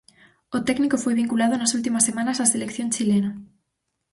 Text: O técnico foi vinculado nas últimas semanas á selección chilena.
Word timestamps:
O 0.57 0.59
técnico 0.67 1.01
foi 1.03 1.13
vinculado 1.21 1.55
nas 1.57 1.73
últimas 1.77 2.03
semanas 2.09 2.39
á 2.43 2.43
selección 2.53 2.87
chilena. 2.95 3.29